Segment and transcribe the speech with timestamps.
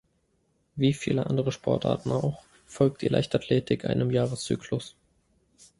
[0.75, 4.95] Wie viele andere Sportarten auch, folgt die Leichtathletik einem Jahreszyklus.